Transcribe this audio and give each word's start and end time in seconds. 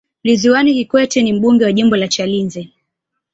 ridhwan 0.23 0.67
kikwete 0.77 1.21
ni 1.21 1.33
mbunge 1.33 1.65
wa 1.65 1.71
jimbo 1.71 1.95
la 1.97 2.07
chalinze 2.07 2.69